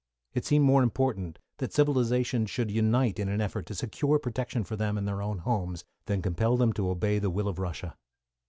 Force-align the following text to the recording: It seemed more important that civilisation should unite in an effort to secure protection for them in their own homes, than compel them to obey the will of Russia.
It 0.33 0.45
seemed 0.45 0.65
more 0.65 0.81
important 0.81 1.37
that 1.57 1.73
civilisation 1.75 2.47
should 2.47 2.71
unite 2.71 3.19
in 3.19 3.29
an 3.29 3.39
effort 3.39 3.67
to 3.67 3.75
secure 3.75 4.17
protection 4.17 4.63
for 4.63 4.75
them 4.75 4.97
in 4.97 5.05
their 5.05 5.21
own 5.21 5.37
homes, 5.37 5.85
than 6.07 6.23
compel 6.23 6.57
them 6.57 6.73
to 6.73 6.89
obey 6.89 7.19
the 7.19 7.29
will 7.29 7.47
of 7.47 7.59
Russia. 7.59 7.95